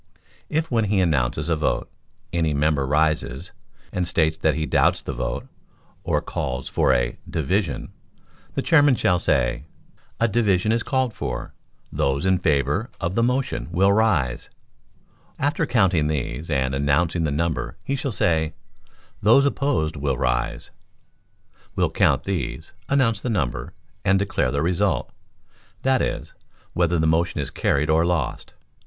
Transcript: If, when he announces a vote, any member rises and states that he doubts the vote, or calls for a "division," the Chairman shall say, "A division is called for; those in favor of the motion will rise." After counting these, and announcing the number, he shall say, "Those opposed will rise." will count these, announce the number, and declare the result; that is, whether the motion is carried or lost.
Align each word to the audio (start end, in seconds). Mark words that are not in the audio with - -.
If, 0.49 0.71
when 0.71 0.85
he 0.85 0.99
announces 0.99 1.47
a 1.47 1.55
vote, 1.55 1.87
any 2.33 2.55
member 2.55 2.87
rises 2.87 3.51
and 3.93 4.07
states 4.07 4.35
that 4.37 4.55
he 4.55 4.65
doubts 4.65 5.03
the 5.03 5.13
vote, 5.13 5.45
or 6.03 6.21
calls 6.23 6.67
for 6.67 6.91
a 6.91 7.19
"division," 7.29 7.91
the 8.55 8.63
Chairman 8.63 8.95
shall 8.95 9.19
say, 9.19 9.65
"A 10.19 10.27
division 10.27 10.71
is 10.71 10.81
called 10.81 11.13
for; 11.13 11.53
those 11.91 12.25
in 12.25 12.39
favor 12.39 12.89
of 12.99 13.13
the 13.13 13.21
motion 13.21 13.69
will 13.71 13.93
rise." 13.93 14.49
After 15.37 15.67
counting 15.67 16.07
these, 16.07 16.49
and 16.49 16.73
announcing 16.73 17.23
the 17.23 17.29
number, 17.29 17.77
he 17.83 17.95
shall 17.95 18.11
say, 18.11 18.55
"Those 19.21 19.45
opposed 19.45 19.95
will 19.97 20.17
rise." 20.17 20.71
will 21.75 21.91
count 21.91 22.23
these, 22.23 22.71
announce 22.89 23.21
the 23.21 23.29
number, 23.29 23.73
and 24.03 24.17
declare 24.17 24.49
the 24.49 24.63
result; 24.63 25.11
that 25.83 26.01
is, 26.01 26.33
whether 26.73 26.97
the 26.97 27.05
motion 27.05 27.39
is 27.39 27.51
carried 27.51 27.91
or 27.91 28.03
lost. 28.03 28.55